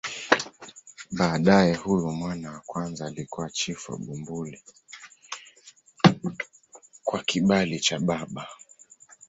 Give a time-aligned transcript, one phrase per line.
[1.11, 4.63] Baadaye huyu mwana wa kwanza alikuwa chifu wa Bumbuli
[7.03, 8.47] kwa kibali cha baba.